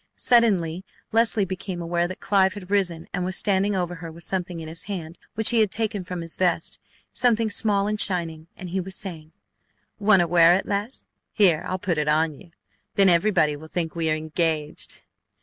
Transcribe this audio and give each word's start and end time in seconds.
Suddenly 0.17 0.83
Leslie 1.11 1.45
became 1.45 1.79
aware 1.79 2.07
that 2.07 2.19
Clive 2.19 2.55
had 2.55 2.71
risen 2.71 3.07
and 3.13 3.23
was 3.23 3.35
standing 3.35 3.75
over 3.75 3.93
her 4.01 4.11
with 4.11 4.23
something 4.23 4.59
in 4.59 4.67
his 4.67 4.81
hand 4.85 5.19
which 5.35 5.51
he 5.51 5.59
had 5.59 5.69
taken 5.69 6.03
from 6.03 6.21
his 6.21 6.35
vest, 6.37 6.79
something 7.13 7.51
small 7.51 7.85
and 7.85 8.01
shining, 8.01 8.47
and 8.57 8.71
he 8.71 8.79
was 8.79 8.95
saying: 8.95 9.31
"Want 9.99 10.21
to 10.21 10.27
wear 10.27 10.55
it, 10.55 10.65
Les? 10.65 11.05
Here, 11.31 11.63
I'll 11.67 11.77
put 11.77 11.99
it 11.99 12.07
on 12.07 12.33
you, 12.33 12.49
then 12.95 13.09
everybody 13.09 13.55
will 13.55 13.67
think 13.67 13.93
we 13.95 14.09
are 14.09 14.15
engaged 14.15 15.03